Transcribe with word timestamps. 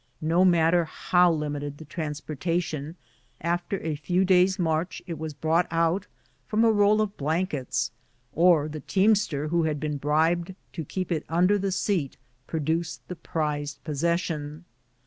No 0.23 0.43
matter 0.43 0.83
how 0.85 1.31
limited 1.31 1.77
the 1.77 1.85
transporta 1.85 2.59
tion, 2.63 2.95
after 3.39 3.79
a 3.83 3.93
few 3.95 4.25
days' 4.25 4.57
march 4.57 5.03
it 5.05 5.19
was 5.19 5.35
brought 5.35 5.67
out 5.69 6.07
from 6.47 6.65
a 6.65 6.71
roll 6.71 7.01
of 7.01 7.15
blankets, 7.17 7.91
or 8.33 8.67
the 8.67 8.79
teamster 8.79 9.49
who 9.49 9.65
had 9.65 9.79
been 9.79 9.97
bribed 9.97 10.55
to 10.73 10.83
keep 10.83 11.11
it 11.11 11.23
under 11.29 11.59
the 11.59 11.71
seat, 11.71 12.17
produced 12.47 13.07
the 13.09 13.15
prized 13.15 13.83
possession. 13.83 14.65